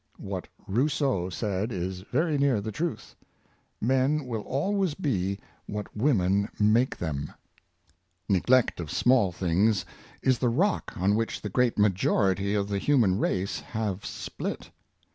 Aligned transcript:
What 0.17 0.47
Rosseau 0.67 1.29
said 1.29 1.71
is 1.71 1.99
very 2.01 2.35
near 2.39 2.59
the 2.59 2.71
truth: 2.71 3.15
"Men 3.79 4.25
will 4.25 4.41
always 4.41 4.95
be 4.95 5.37
what 5.67 5.95
women 5.95 6.49
make 6.59 6.97
them." 6.97 7.31
Neglect 8.27 8.79
of 8.79 8.89
small 8.89 9.31
things 9.31 9.85
is 10.23 10.39
the 10.39 10.49
rock 10.49 10.93
on 10.97 11.13
which 11.13 11.39
the 11.43 11.49
Little 11.53 11.61
Thingrs. 11.61 11.63
4:41 11.67 11.69
i? 11.69 11.69
great 11.69 11.77
majority 11.77 12.53
of 12.55 12.67
the 12.69 12.79
human 12.79 13.19
race 13.19 13.59
have 13.59 13.99
spHt. 14.01 14.69